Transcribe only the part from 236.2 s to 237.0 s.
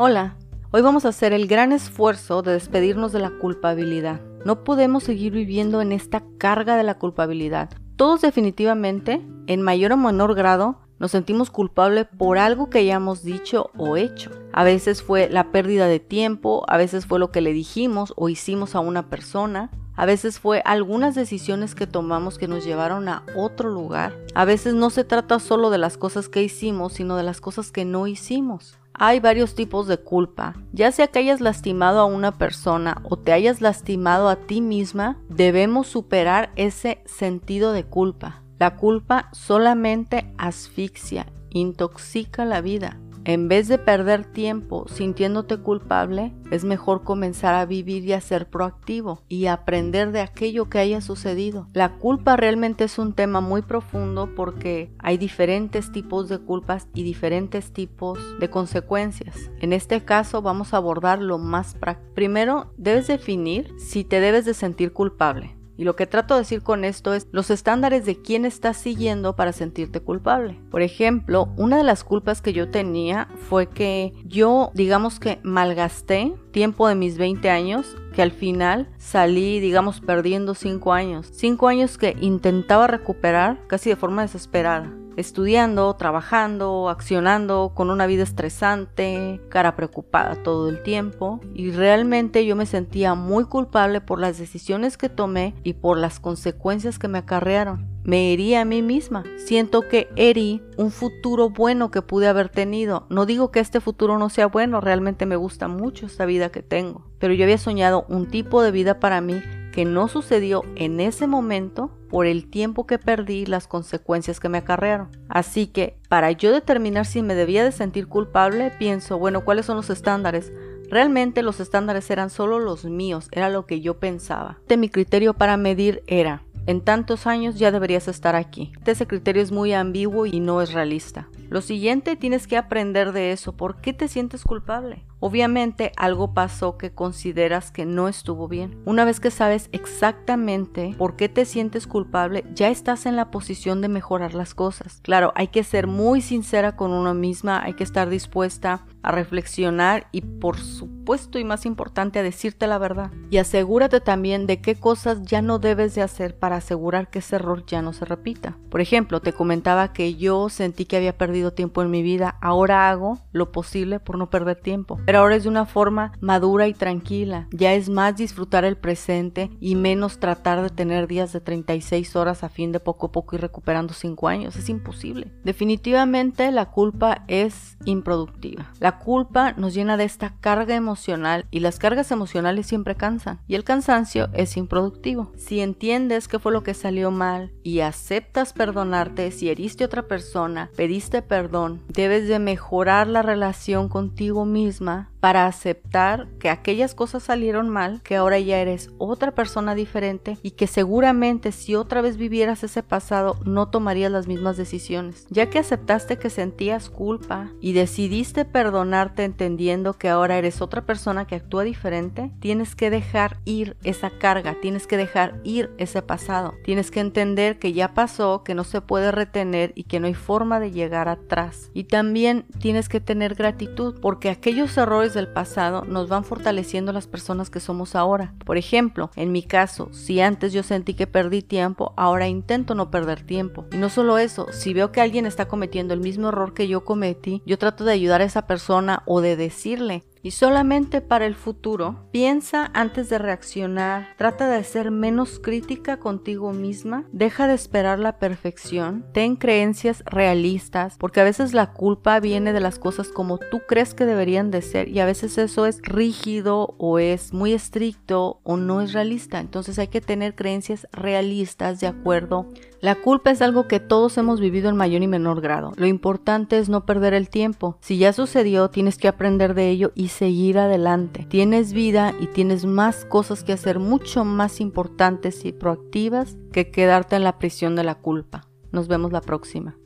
error que yo